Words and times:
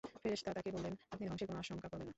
ফেরেশতা 0.21 0.51
তাকে 0.53 0.69
বললেন, 0.71 0.93
আপনি 1.11 1.23
ধ্বংসের 1.27 1.47
কোন 1.47 1.57
আশংকা 1.57 1.87
করবেন 1.87 2.05
না। 2.05 2.09